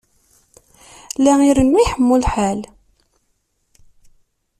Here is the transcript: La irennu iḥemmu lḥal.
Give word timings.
La 1.23 1.33
irennu 1.47 1.79
iḥemmu 1.83 2.15
lḥal. 2.23 2.59